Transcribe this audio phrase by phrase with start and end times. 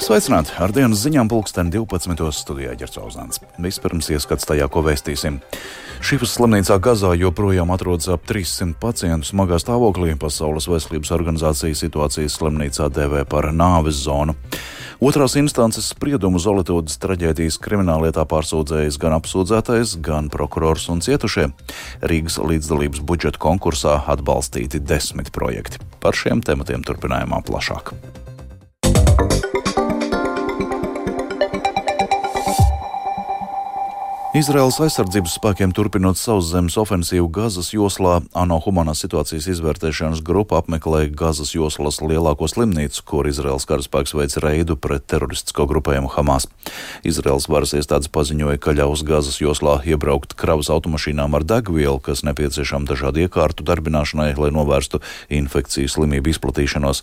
[0.00, 0.54] Sveicināti!
[0.56, 2.30] Ar dienas ziņām pulksten 12.
[2.32, 3.42] studijā Ģercauzāns.
[3.60, 5.36] Vispirms ieskats tajā, ko vēstīsim.
[6.00, 10.14] Šifas slimnīcā Gazā joprojām atrodas ap 300 pacientu smagā stāvoklī.
[10.16, 14.38] Pasaules veselības organizācija situācijas slimnīcā dēvē par nāves zonu.
[15.04, 21.50] Otrās instances spriedumu Zolītūdas traģēdijas krimināllietā pārsūdzējis gan apsūdzētais, gan prokurors un cietušie.
[22.00, 25.84] Rīgas līdzdalības budžeta konkursā atbalstīti desmit projekti.
[26.00, 27.92] Par šiem tematiem turpinājumā plašāk.
[34.30, 41.50] Izraels aizsardzības spēkiem turpinot sauszemes ofensīvu Gazas joslā, ANO humanās situācijas izvērtēšanas grupa apmeklēja Gazas
[41.56, 46.46] joslas lielāko slimnīcu, kur Izraels karaspēks veic reidu pret teroristisko grupējumu Hamas.
[47.02, 52.86] Izraels varas iestādes paziņoja, ka ļaus Gazas joslā iebraukt kravas automašīnām ar degvielu, kas nepieciešama
[52.86, 55.02] dažādu iekārtu darbināšanai, lai novērstu
[55.40, 57.02] infekciju slimību izplatīšanos.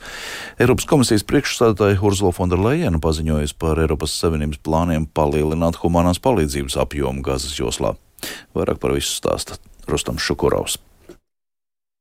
[0.64, 7.23] Eiropas komisijas priekšsēdētāja Urzula Fonderleina paziņojusi par Eiropas Savienības plāniem palielināt humanās palīdzības apjomu uzbrukumu
[7.23, 7.96] Gazas joslā.
[8.56, 10.78] Vairāk par visu stāsta Rustams Šukurovs.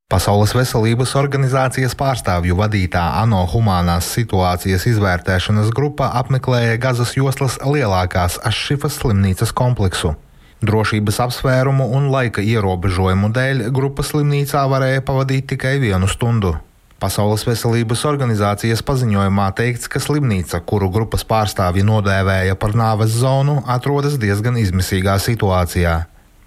[0.09, 9.01] Pasaules veselības organizācijas pārstāvju vadītā ANO humanās situācijas izvērtēšanas grupa apmeklēja Gazas joslas lielākās Ašifas
[9.01, 10.15] slimnīcas kompleksu.
[10.63, 16.55] Drošības apsvērumu un laika ierobežojumu dēļ grupa slimnīcā varēja pavadīt tikai vienu stundu.
[16.97, 24.17] Pasaules veselības organizācijas paziņojumā teikts, ka slimnīca, kuru grupas pārstāvji nodēvēja par nāves zonu, atrodas
[24.23, 25.99] diezgan izmisīgā situācijā.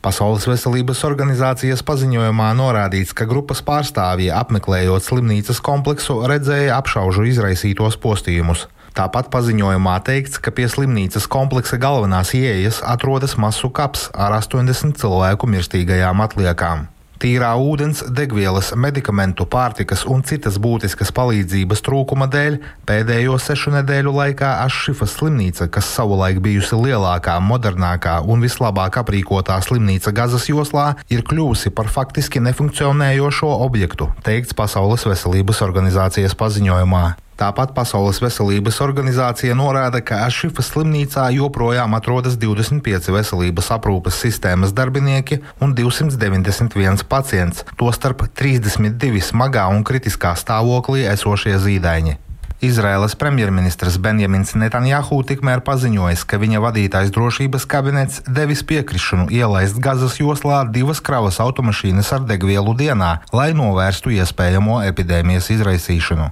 [0.02, 8.66] Pasaules veselības organizācijas paziņojumā norādīts, ka grupas pārstāvji apmeklējot slimnīcas kompleksu redzēja apšaužu izraisītos postījumus.
[8.98, 15.52] Tāpat paziņojumā teikts, ka pie slimnīcas kompleksa galvenās ieejas atrodas masu kaps ar 80 cilvēku
[15.52, 16.90] mirstīgajām atliekām.
[17.20, 22.56] Tīrā ūdens, degvielas, medikamentu, pārtikas un citas būtiskas palīdzības trūkuma dēļ
[22.88, 30.16] pēdējo sešu nedēļu laikā Ašifas slimnīca, kas savulaik bijusi lielākā, modernākā un vislabāk aprīkotā slimnīca
[30.16, 37.10] Gazas joslā, ir kļuvusi par faktiski nefunkcionējošo objektu, teikts Pasaules veselības organizācijas paziņojumā.
[37.40, 45.40] Tāpat Pasaules veselības organizācija norāda, ka Ašifas slimnīcā joprojām atrodas 25 veselības aprūpes sistēmas darbinieki
[45.64, 52.29] un 291 pacients, tostarp 32 smagā un kritiskā stāvoklī esošie zīdaiņi.
[52.60, 60.18] Izraēlas premjerministrs Benjamins Netanjahu tikmēr paziņojis, ka viņa vadītājs drošības kabinets devis piekrišanu ielaist Gazas
[60.20, 66.28] joslā divas kravas automašīnas ar degvielu dienā, lai novērstu iespējamo epidēmijas izraisīšanu.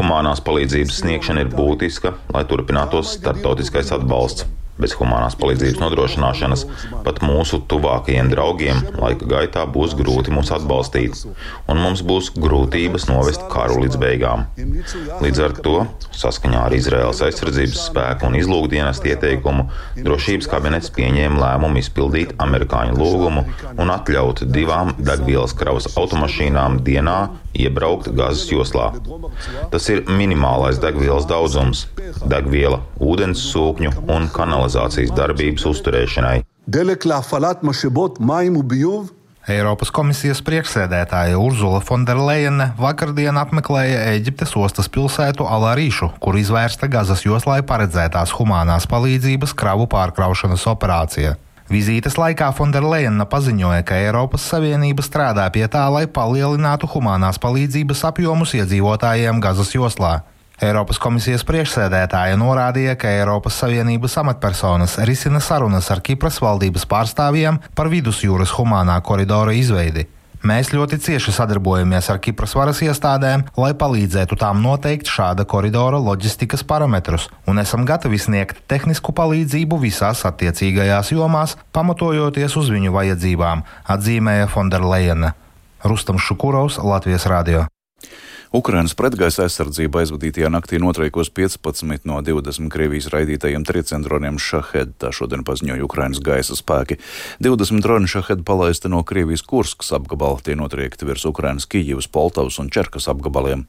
[0.00, 4.48] Humanās palīdzības sniegšana ir būtiska, lai turpinātos starptautiskais atbalsts.
[4.76, 6.64] Bez humanās palīdzības nodrošināšanas
[7.04, 11.22] pat mūsu tuvākajiem draugiem laika gaitā būs grūti mūs atbalstīt,
[11.70, 14.44] un mums būs grūtības novest karu līdz beigām.
[15.24, 15.76] Līdz ar to,
[16.16, 23.46] saskaņā ar Izraēlas aizsardzības spēku un izlūkdienas ieteikumu, drošības kabinets pieņēma lēmumu izpildīt amerikāņu lūgumu
[23.80, 27.18] un atļaut divām degvielas kravas automašīnām dienā
[27.56, 28.90] iebraukt Gazas joslā.
[29.72, 31.86] Tas ir minimālais degvielas daudzums-
[32.30, 36.40] degviela, ūdens sūkņu un kanalizācijas darbības uzturēšanai.
[39.46, 47.60] Eiropas komisijas priekšsēdētāja Urzula Fonderleina vakardien apmeklēja Eģiptes ostas pilsētu Alārīšu, kur izvērsta Gazas joslai
[47.62, 51.36] paredzētās humanās palīdzības kravu pārkraušanas operācija.
[51.70, 58.58] Vizītes laikā Fonderleina paziņoja, ka Eiropas Savienība strādā pie tā, lai palielinātu humanās palīdzības apjomus
[58.58, 60.20] iedzīvotājiem Gazas joslā.
[60.56, 67.90] Eiropas komisijas priekšsēdētāja norādīja, ka Eiropas Savienības amatpersonas risina sarunas ar Kipras valdības pārstāvjiem par
[67.92, 70.06] vidusjūras humānā koridora izveidi.
[70.46, 76.64] Mēs ļoti cieši sadarbojamies ar Kipras varas iestādēm, lai palīdzētu tām noteikt šāda koridora loģistikas
[76.64, 84.48] parametrus, un esam gatavi sniegt tehnisku palīdzību visās attiecīgajās jomās, pamatojoties uz viņu vajadzībām, atzīmēja
[84.48, 85.34] Fonderleina.
[85.84, 87.66] Rustam Šukurovs, Latvijas Rādio.
[88.54, 95.42] Ukrainas pretgaisa aizsardzība aizvadītajā naktī notriekos 15 no 20 Krievijas raidītajiem trieciendroniem Šahed, tā šodien
[95.46, 97.00] paziņoja Ukrainas gaisa spēki.
[97.42, 102.70] 20 droni Šahed palaisti no Krievijas Kurskas apgabala, tie notriekti virs Ukrainas Kijivas, Poltavas un
[102.70, 103.66] Čerkas apgabaliem.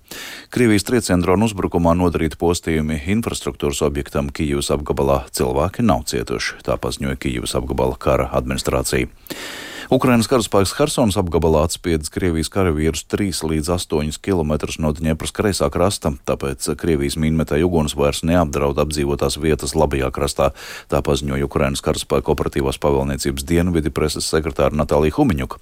[0.53, 7.57] Krievijas trieciendronu uzbrukumā nodarīti postījumi infrastruktūras objektam Kijivas apgabalā cilvēki nav cietuši, tā paziņoja Kijivas
[7.57, 9.09] apgabala kara administrācija.
[9.87, 14.51] Ukrainas karaspēks Hersons apgabalā atspiedis Krievijas karavīrus 3 līdz 8 km
[14.83, 20.49] no Dņepras kreisā krasta, tāpēc Krievijas mīnmetēju uguns vairs neapdraud apdzīvotās vietas labajā krastā.
[20.91, 25.61] Tā paziņoja Ukrainas karaspēka operatīvās pavēlniecības dienvidi preses sekretāra Natālija Humiņuka.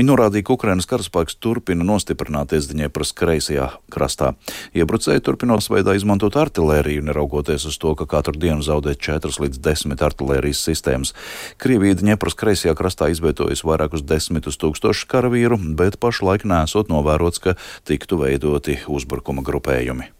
[0.00, 4.32] Viņa norādīja, ka Ukrainas karaspēks turpina nostiprināties Dņepras kreisajā krastā.
[4.72, 10.08] Iebrucēji turpinot veidā izmantot artilēriju, neraugoties uz to, ka katru dienu zaudē 4 līdz 10
[10.08, 11.12] artilērijas sistēmas.
[11.60, 17.56] Krievija Dņepras kreisajā krastā izvietoja iesaistījusi vairākus desmitus tūkstošus karavīru, bet pašlaik nesot novērots, ka
[17.84, 20.12] tiktu veidoti uzbrukuma grupējumi.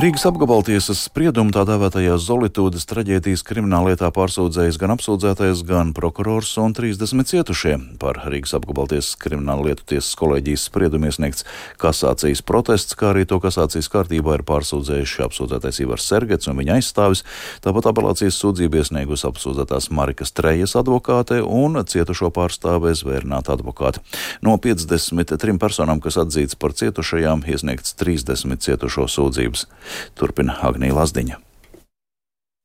[0.00, 7.26] Rīgas apgabaltiesas spriedumu tā dēvētajās Zolitūdas traģēdijas krimināllietā pārsūdzējis gan apsūdzētais, gan prokurors un 30
[7.28, 7.74] cietušie.
[8.00, 11.44] Par Rīgas apgabaltiesas krimināla lietu tiesas kolēģijas spriedumu iesniegts
[11.82, 17.24] kasācijas protests, kā arī to kasācijas kārtībā ir pārsūdzējuši apsūdzētais Ivars Sergets un viņa aizstāvis,
[17.60, 24.00] tāpat apelācijas sūdzību iesniegus apsūdzētās Marikas Trejas advokāte un cietušo pārstāvē zvērnāta advokāte.
[24.40, 29.68] No 53 personām, kas atzīts par cietušajām, iesniegts 30 cietušo sūdzības.
[30.14, 31.40] Turpina Agnija Lazdiņa.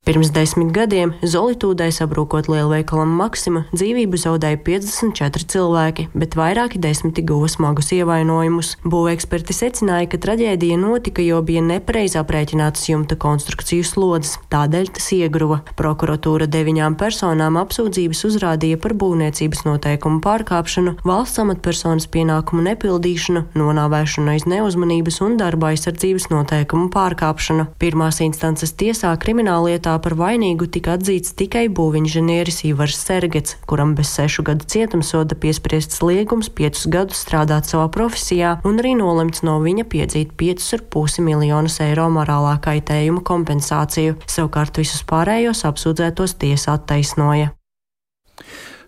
[0.06, 7.48] Pirms desmit gadiem Zolitūdai sabrūkot lielveikalam Maksima dzīvību zaudēja 54 cilvēki, bet vairāki desmiti guva
[7.50, 8.76] smagus ievainojumus.
[8.86, 15.58] Būveksperti secināja, ka traģēdija notika, jo bija nepareizi aprēķināts jumta konstrukciju slodzes, tādēļ tas iegruva.
[15.74, 24.46] Prokuratūra deviņām personām apsūdzības uzrādīja par būvniecības noteikumu pārkāpšanu, valsts amatpersonas pienākumu nepildīšanu, nonāvēšanu aiz
[24.54, 27.72] neuzmanības un darba aizsardzības noteikumu pārkāpšanu.
[27.82, 34.44] Pirmās instances tiesā krimināllietā par vainīgu tika atzīts tikai būvinženieris Ivars Sergets, kuram bez sešu
[34.46, 40.32] gadu cietumsoda piespriests liegums piecus gadus strādāt savā profesijā un arī nolemts no viņa piedzīt
[40.40, 44.16] 5,5 miljonus eiro morālā kaitējuma kompensāciju.
[44.30, 47.52] Savukārt visus pārējos apsūdzētos tiesa attaisnoja.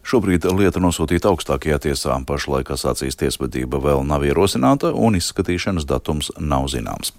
[0.09, 2.15] Šobrīd lieta nosūtīta augstākajā tiesā.
[2.25, 7.13] Pašlaik asācijas tiesvedība vēl nav ierosināta un izskatīšanas datums nav zināms.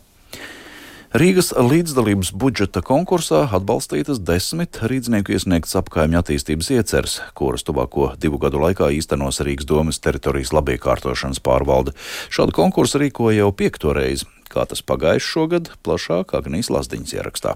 [1.09, 8.61] Rīgas līdzdalības budžeta konkursā atbalstītas desmit rīznieku iesniegts apkaimņu attīstības ieceres, kuras tuvāko divu gadu
[8.61, 11.95] laikā īstenos Rīgas domas teritorijas labiekārtošanas pārvalde.
[12.29, 14.29] Šādu konkursu rīkoja jau piekto reizi.
[14.53, 17.55] Kā tas pagājušā gada, plašāk Agnijas Lazdiņas ierakstā.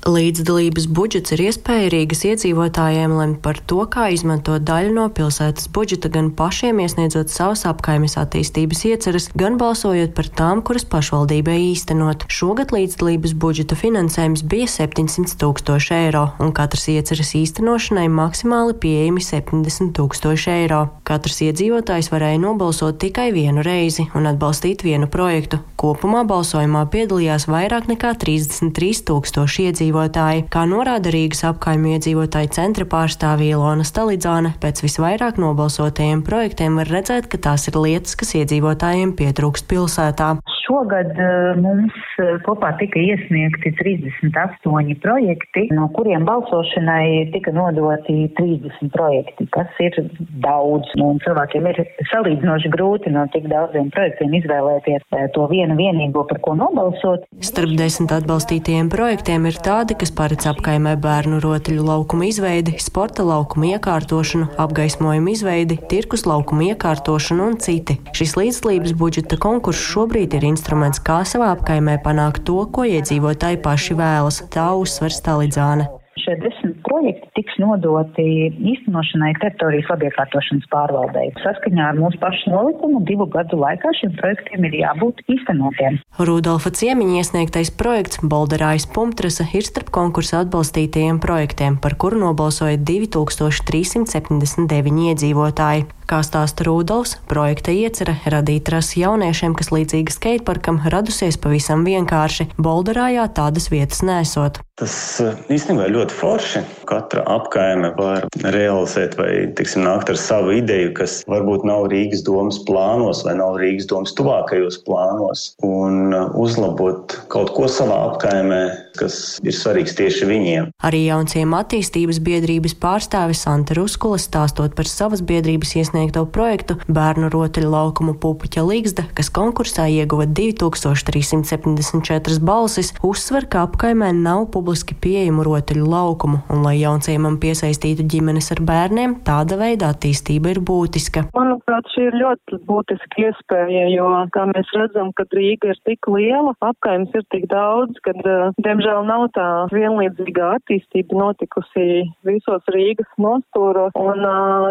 [0.00, 6.08] Līdzdalības budžets ir iespēja Rīgas iedzīvotājiem lemt par to, kā izmantot daļu no pilsētas budžeta,
[6.08, 12.24] gan pašiem iesniedzot savas apkaimes attīstības ieceres, gan balsojot par tām, kuras pašvaldībai īstenot.
[12.32, 19.92] Šogad līdzdalības budžeta finansējums bija 700 tūkstoši eiro, un katras ieceres īstenošanai maksimāli pieejami 70
[20.00, 20.80] tūkstoši eiro.
[21.04, 25.60] Katrs iedzīvotājs varēja nobalsot tikai vienu reizi un atbalstīt vienu projektu.
[25.76, 30.46] Kopumā balsojumā piedalījās vairāk nekā 33 tūkstoši iedzīvotāji iedzīvotāji.
[30.50, 37.28] Kā norāda Rīgas apkaimju iedzīvotāju centra pārstāvja Ilona Stalidzāne, pēc visvairāk nobalsotajiem projektiem var redzēt,
[37.30, 40.36] ka tās ir lietas, kas iedzīvotājiem pietrūkst pilsētā.
[40.70, 48.92] Šogad eh, mums eh, kopā tika iesniegti 38 projekti, no kuriem balsošanai tika nodoti 30
[48.94, 49.98] projekti, kas ir
[50.44, 50.92] daudz.
[51.00, 51.80] Nu, cilvēkiem ir
[52.12, 57.26] salīdzinoši grūti no tik daudziem projektiem izvēlēties eh, to vienu vienīgo, par ko nobalsot.
[57.50, 63.24] Starp desmit atbalstītajiem projektiem ir tā, tādi, kas paredz apkaimē bērnu rotaļu laukumu izveidi, sporta
[63.24, 67.96] laukumu iekārtošanu, apgaismojumu izveidi, tirkus laukumu iekārtošanu un citi.
[68.16, 73.96] Šis līdzlības budžeta konkurss šobrīd ir instruments, kā savā apkaimē panākt to, ko iedzīvotāji paši
[73.96, 74.44] vēlas.
[74.52, 75.88] Tā uzsver Stalidzāne.
[76.20, 78.24] Šie desmit projekti tiks nodoti
[78.72, 81.28] īstenošanai teritorijas labiekārtošanas pārvaldei.
[81.40, 85.92] Saskaņā ar mūsu pašu nolikumu divu gadu laikā šiem projektiem ir jābūt īstenotiem.
[86.20, 95.08] Rudolfa Ciemiņa iesniegtais projekts Bolderājas Pumtrasa ir starp konkursa atbalstītajiem projektiem, par kuru nobalsoja 2379
[95.14, 95.88] iedzīvotāji.
[96.10, 102.48] Kā stāsta Rudolfs, projekta iecerē radīt trasi jauniešiem, kas līdzīgi skateparkam radusies pavisam vienkārši.
[102.58, 104.58] Bolderājā tādas vietas nesot.
[104.80, 106.64] Tas eh, īstenībā ir ļoti forši.
[106.88, 112.58] Katra apkaime var realizēt vai tiksim, nākt ar savu ideju, kas varbūt nav Rīgas domas
[112.66, 118.62] plānos vai nav Rīgas domas tuvākajos plānos, un eh, uzlabot kaut ko savā apkaimē,
[119.00, 119.14] kas
[119.44, 120.64] ir svarīgs tieši viņiem.
[120.86, 127.68] Arī jaunciem attīstības biedrības pārstāvis Santa Ruskula stāstot par savas biedrības iesniegto projektu bērnu rotaļu
[127.72, 135.86] laukumu pupuķa līgzda, kas konkursā ieguva 2374 balsis, uzsver, ka apkaimē nav publiski pieejamu rotaļu
[135.88, 141.20] laukumu, un lai jaunciemam piesaistītu ģimenes ar bērniem, tāda veida attīstība ir būtiska.
[141.36, 146.52] Manuprāt, šī ir ļoti būtiska iespēja, jo, kā mēs redzam, kad Rīga ir tik liela,
[146.64, 148.50] apkaimes ir tik daudz, kad, uh,
[148.90, 153.92] diemžēl, nav tā vienlīdzīga attīstība notikusi visos Rīgas nostūros.
[153.94, 154.24] Un,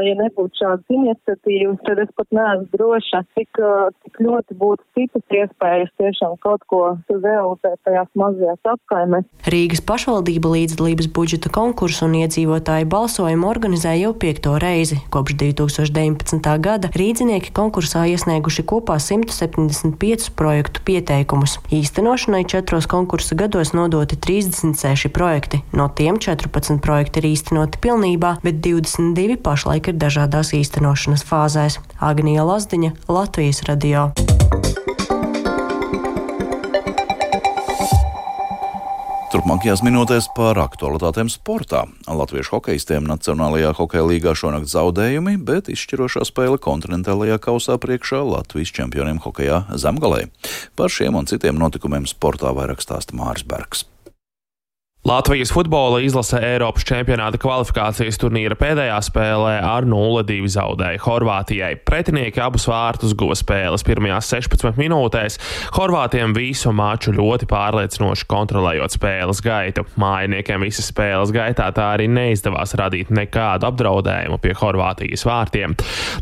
[0.03, 3.59] ja nebūtu šādas iniciatīvas, tad es pat neesmu droša, cik,
[4.03, 9.27] cik ļoti būtu citas iespējas tiešām kaut ko realizēt tajās mazajās apkaimēs.
[9.49, 14.99] Rīgas pašvaldība līdzdalības budžeta konkursu un iedzīvotāju balsojumu organizē jau piekto reizi.
[15.13, 16.51] Kopš 2019.
[16.59, 21.59] gada rīdzinieki konkursā iesnieguši kopā 175 projektu pieteikumus.
[21.73, 23.73] Īstenošanai četros konkursa gados
[24.09, 25.61] nodoti 36 projekti.
[25.71, 31.79] No tiem 14 projekti ir īstenoti pilnībā, bet 22 pašlaik ir dažādās īstenošanas fāzēs.
[31.99, 34.11] Agnija Lazdiņa, Latvijas radio.
[39.29, 41.83] Turpmākajās minūtēs par aktualitātēm sportā.
[42.09, 49.21] Latviešu hokeistiem Nacionālajā hokeja līgā šonakt zaudējumi, bet izšķirošā spēle kontinentālajā kausā priekšā Latvijas čempioniem
[49.21, 50.25] hokejā zemgalē.
[50.73, 53.85] Par šiem un citiem notikumiem sportā vairāk stāsta Māris Bergs.
[55.05, 61.69] Latvijas futbola izlase Eiropas čempionāta kvalifikācijas turnīra pēdējā spēlē ar 0-2 zaudēja Horvātijai.
[61.87, 65.39] Pretinieki abus vārtus guva spēles pirmajās 16 minūtēs.
[65.77, 69.85] Horvātiem visu maču ļoti pārliecinoši kontrolējot spēles gaitu.
[70.03, 75.77] Mājiniekiem visas spēles gaitā tā arī neizdevās radīt nekādu apdraudējumu pie Horvātijas vārtiem.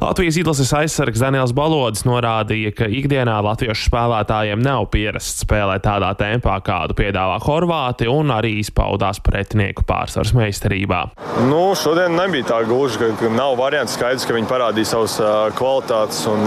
[0.05, 6.62] Latvijas izlases aizsargs Daniels Balodis norādīja, ka ikdienā latviešu spēlētājiem nav pierasts spēlēt tādā tempā,
[6.62, 11.01] kādu piedāvā Horvāti un arī izpaudās pretinieku pārsvars meistarībā.
[11.47, 15.17] Nu, šodien nebija tā gluži, ka, nav variants skaidrs, ka viņi parādīja savas
[15.57, 16.43] kvalitātes un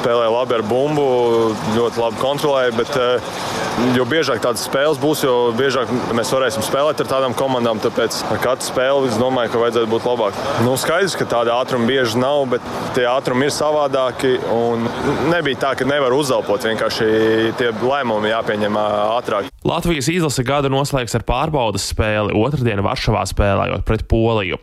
[0.00, 1.06] spēlēja labi ar bumbu,
[1.76, 2.76] ļoti labi kontrolēja.
[2.80, 2.96] Bet,
[3.96, 7.80] jo biežāk tādas spēles būs, jo biežāk mēs varēsim spēlēt ar tādām komandām.
[7.82, 10.40] Tāpēc katru spēli es domāju, ka vajadzētu būt labāk.
[10.66, 14.34] Nu, skaidrs, ka tāda ātruma bieži nav, bet tie ātrumi ir savādāki.
[15.30, 16.64] Nebija tā, ka nevar uzelpot.
[16.70, 17.10] Vienkārši
[17.60, 19.50] tie lēmumi jāpieņem ātrāk.
[19.66, 21.24] Latvijas izlase gada noslēgs ar
[21.60, 24.56] pārbaudas spēli otrdien Varšavā spēlējot pret Poliju.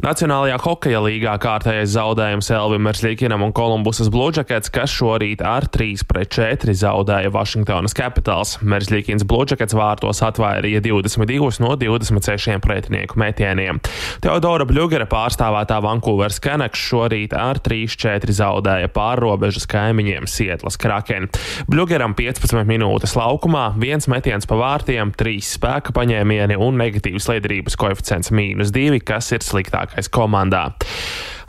[0.00, 6.32] Nacionālajā hokeja līgā kārtējais zaudējums Elvim Mersļikinam un Kolumbusas Bluežakets, kas šorīt ar 3 pret
[6.32, 8.54] 4 zaudēja Vašingtonas Capitals.
[8.64, 13.82] Mersļikins Bluežakets vārtos atvairīja 22 no 26 pretinieku metieniem.
[14.24, 21.28] Teodora Bļugera pārstāvētā Vankūveras Canucks šorīt ar 3-4 zaudēja pārrobežas kaimiņiem Sietlas Kraken.
[21.68, 28.32] Bļugeram 15 minūtes laukumā, viens metiens pa vārtiem, trīs spēka paņēmieni un negatīvs liederības koeficients
[28.34, 29.44] mīnus divi, kas ir
[29.82, 30.70] sliktākais komandā.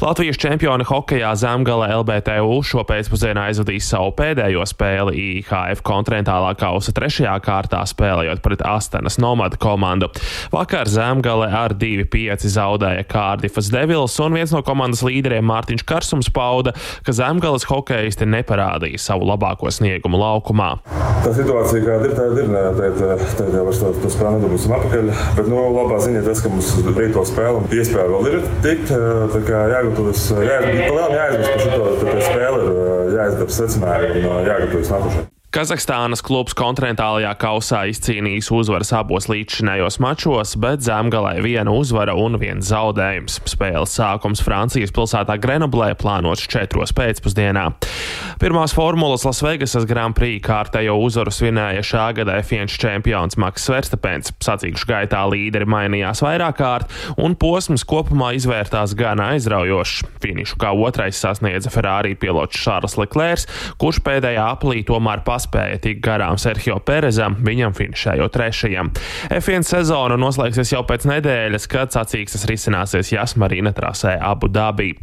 [0.04, 7.38] Latvijas čempioni hokeja zemgale LBTU šo pēcpusdienā aizvadīs savu pēdējo spēli IHF kontinentālā kausa trešajā
[7.46, 10.10] kārtā, spēlējot pret Astenas nomadu komandu.
[10.52, 16.76] Vakar zemgale ar 2-5 zaudēja Kārdifas Devils, un viens no komandas līderiem Mārtiņš Karsums pauda,
[17.08, 20.74] ka zemgales hokeisti neparādīja savu labāko sniegumu laukumā.
[21.24, 22.52] Tā situācija, kāda ir, tāda ir.
[23.00, 25.16] Tad, tad jau ar to spēli nedabūsim atpakaļ.
[25.40, 28.92] Bet nu, labā ziņa tas, ka mums rīt to spēli un iespēja vēl ir tikt.
[29.32, 30.58] Tā kā jāgūt jāgatavojas, jā,
[31.14, 35.30] jāizvis par šo spēli, ir jāizdara secinājumi un jāgatavojas nākošajai.
[35.54, 42.72] Kazahstānas klubs kontinentālajā kausā izcīnījis uzvaras abos līdzšinējos mačos, bet zemgalē viena uzvara un viens
[42.72, 43.36] zaudējums.
[43.52, 47.68] Spēles sākums Francijas pilsētā Grenoblē plānots četros pēcpusdienā.
[48.42, 54.34] Pirmās formulas Lasvegasas Grand Prix kārtējo uzvaru svinēja šā gada F1 čempions Maks Verstapens.
[54.42, 60.02] Sacīkšu gaitā līderi mainījās vairāk kārt, un posms kopumā izvērtās gan aizraujošs.
[60.26, 63.46] Finišu kā otrais sasniedza Ferrari pilots Šārls Leklērs,
[63.78, 68.92] kurš pēdējā aplī tomēr paspēja paspēja tikt garām Sergio Perezam, viņam finišējot trešajam.
[69.34, 74.94] F1 sezona noslēgsies jau pēc nedēļas, kad sacīkstas risināsies Jasmarīna trasē Abu Dabī.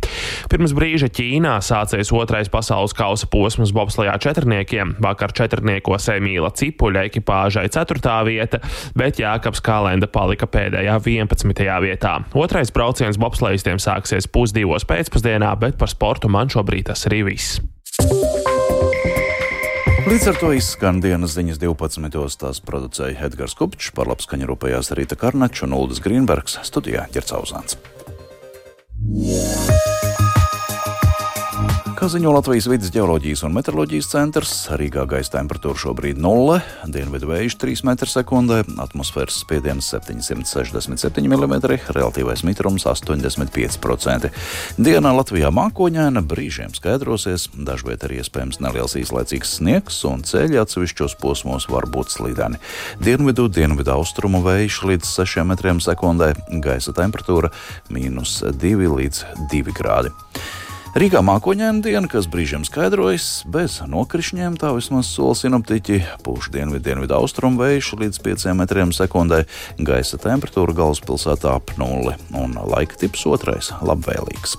[0.51, 4.97] Pirms brīža Ķīnā sācies otrais pasaules kausa posms bobslajā četrniekiem.
[5.03, 8.15] Vakar četrniekos Emīla Cipuļa ekipāžai 4.
[8.29, 8.63] vieta,
[8.97, 11.67] bet Jākaps Kalenda palika pēdējā 11.
[11.85, 12.17] vietā.
[12.35, 17.61] Otrais brauciens bobslējistiem sāksies pusdivos pēcpusdienā, bet par sportu man šobrīd tas arī viss.
[20.11, 22.09] Līdz ar to izskan dienas ziņas 12.
[22.41, 27.79] tās producēja Edgars Kupčs, par labskaņu rūpējās Rīta Karnača un Uldis Grīnbergs studijā Ķercauzāns.
[29.07, 29.60] Yeah.
[32.01, 36.55] Kā ziņo Latvijas vidas geoloģijas un meteoroloģijas centrs, Rīgā gaisa temperatūra šobrīd ir 0,
[36.89, 41.59] dienvidu vējš 3 m2, atmosfēras spiediens 767 mm,
[41.93, 44.31] relatīvais mitrums 85%.
[44.81, 51.69] Dienā Latvijā mākoņaina, brīžiem skaidrosies, dažviet arī iespējams neliels īslaicīgs sniegs un ceļi atsevišķos posmos
[51.69, 52.63] var būt slideni.
[53.05, 56.33] Dienvidu, dienvidu austrumu vējš līdz 6 m2,
[56.65, 57.53] gaisa temperatūra-
[57.93, 60.17] 2 līdz 2 grādi.
[60.91, 67.15] Rīgā mākoņēna diena, kas brīžiem skaidrojas, bez nokrišņiem, tā vismaz sola sinoptiķi, pūš dienvidu, dienvidu
[67.15, 69.45] austrumu vējš līdz 5 metriem sekundē,
[69.79, 74.59] gaisa temperatūra galvaspilsētā ap nulli un laika tips otrais- labvēlīgs.